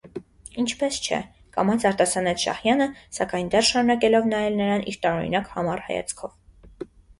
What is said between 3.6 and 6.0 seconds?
շարունակելով նայել նրան իր տարօրինակ համառ